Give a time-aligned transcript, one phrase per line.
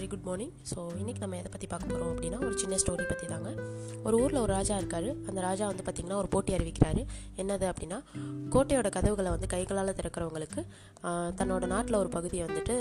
[0.00, 3.26] Very good morning so இன்றைக்கி நம்ம எதை பற்றி பார்க்க போகிறோம் அப்படின்னா ஒரு சின்ன ஸ்டோரி பற்றி
[3.32, 3.50] தாங்க.
[4.06, 5.08] ஒரு ஊரில் ஒரு ராஜா இருக்கார்.
[5.28, 7.02] அந்த ராஜா வந்து பார்த்திங்கன்னா ஒரு போட்டி அறிவிக்கிறாரு.
[7.42, 7.98] என்னது அப்படின்னா
[8.54, 10.62] கோட்டையோட கதவுகளை வந்து கைகளால் திறக்கிறவங்களுக்கு
[11.40, 12.76] தன்னோட நாட்டில் ஒரு பகுதியை வந்துட்டு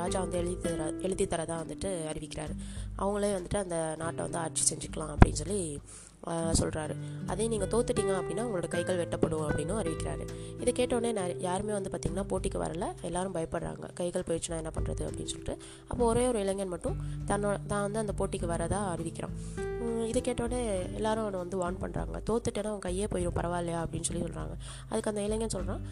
[0.00, 2.56] ராஜா வந்து எழுதி தர எழுதி தரதாக வந்துட்டு அறிவிக்கிறாரு.
[3.02, 5.60] அவங்களே வந்துட்டு அந்த நாட்டை வந்து ஆட்சி செஞ்சுக்கலாம் அப்படின்னு சொல்லி
[6.60, 6.94] சொல்கிறாரு
[7.32, 10.24] அதே நீங்கள் தோத்துட்டீங்க அப்படின்னா உங்களோட கைகள் வெட்டப்படும் அப்படின்னு அறிவிக்கிறாரு.
[10.62, 11.10] இதை கேட்டோடனே
[11.46, 12.86] யாருமே வந்து பார்த்திங்கன்னா போட்டிக்கு வரல.
[13.08, 13.86] எல்லாரும் பயப்படுறாங்க.
[14.00, 15.56] கைகள் போயிடுச்சுன்னா என்ன பண்ணுறது அப்படின்னு சொல்லிட்டு.
[15.90, 16.98] அப்போ ஒரே ஒரு இளைஞன் மட்டும்
[17.30, 19.36] தன்னோட தான் வந்து அந்த போட்டிக்கு வரதா அறிவிக்கிறான்.
[20.10, 20.60] இதை கேட்டோடனே
[20.98, 23.80] எல்லாரும் அவனை வந்து வார்ன் பண்ணுறாங்க தோத்துட்டேன்னா அவன் கையே போயிடும் பரவாயில்லையா?
[23.84, 24.54] அப்படின்னு சொல்லி சொல்கிறாங்க
[24.90, 25.82] அதுக்கு அந்த இளைஞன் சொல்கிறான்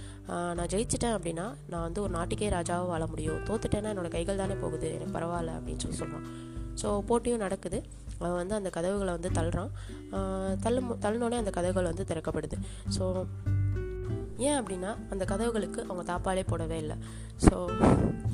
[0.58, 3.40] நான் ஜெயிச்சிட்டேன் அப்படின்னா நான் வந்து ஒரு நாட்டுக்கே ராஜாவாக வாழ முடியும்.
[3.50, 4.88] தோத்துட்டேன்னா என்னோட கைகள் தானே போகுது.
[4.96, 6.26] எனக்கு பரவாயில்ல அப்படின்னு சொல்லி சொல்கிறான்
[6.82, 7.80] ஸோ போட்டியும் நடக்குது.
[8.18, 9.70] அவன் வந்து அந்த கதவுகளை வந்து தள்ளுறான்.
[10.60, 12.56] தள்ளும் தள்ளினோடனே அந்த கதவுகள் வந்து திறக்கப்படுது.
[12.98, 13.26] ஸோ
[14.40, 16.96] ஏன் அப்படின்னா அந்த கதவுகளுக்கு அவங்க தாப்பாலே போடவே இல்லை.
[17.40, 17.54] ஸோ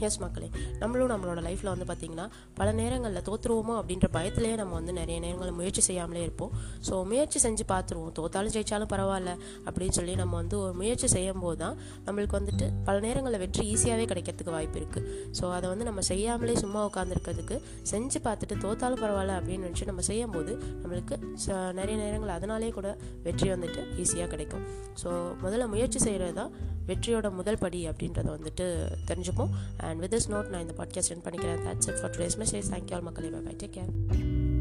[0.00, 0.46] எஸ் மக்களே
[0.78, 5.80] நம்மளும் நம்மளோட லைஃப்பில் வந்து பார்த்திங்கன்னா பல நேரங்களில் தோற்றுருவோமோ அப்படின்ற பயத்திலேயே நம்ம வந்து நிறைய நேரங்களில் முயற்சி
[5.80, 6.52] செய்யாமலே இருப்போம்.
[6.86, 9.32] ஸோ முயற்சி செஞ்சு பார்த்துருவோம் தோத்தாலும் ஜெயிச்சாலும் பரவாயில்ல
[9.66, 14.06] அப்படின்னு சொல்லி நம்ம வந்து ஒரு முயற்சி செய்யும் போது தான் நம்மளுக்கு வந்துட்டு பல நேரங்களில் வெற்றி ஈஸியாகவே
[14.06, 17.58] கிடைக்கிறதுக்கு வாய்ப்பு இருக்குது ஸோ அதை வந்து நம்ம செய்யாமலே சும்மா உட்காந்துருக்கிறதுக்கு
[17.92, 22.88] செஞ்சு பார்த்துட்டு தோத்தாலும் பரவாயில்ல அப்படின்னு நினச்சி நம்ம செய்யும்போது நம்மளுக்கு ச- நிறைய நேரங்கள் அதனாலே கூட
[23.22, 24.64] வெற்றி வந்துட்டு ஈஸியாக கிடைக்கும்.
[25.02, 25.08] ஸோ
[25.42, 26.52] முதல்ல முயற்சி முயற்சி செய்கிறது தான்
[26.86, 29.48] வெற்றியோட முதல் படி அப்படின்றத வந்துட்டு தெரிஞ்சுப்போம்.
[29.76, 31.60] அண்ட் வித் திஸ் நோட் நான் இந்த பாட்காஸ்ட் சென்ட் பண்ணிக்கிறேன்.
[31.68, 33.28] That's it for today's message thank you all மக்களே.
[33.28, 34.51] Bye bye take care